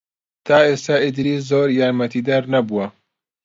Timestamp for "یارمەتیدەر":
1.79-2.43